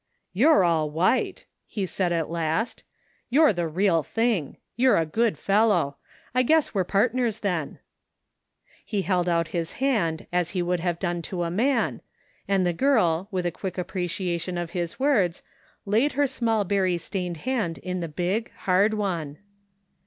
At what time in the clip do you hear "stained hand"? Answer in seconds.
16.97-17.77